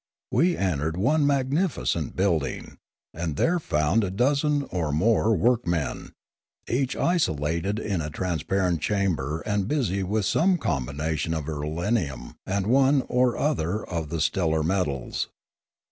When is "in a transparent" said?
7.77-8.81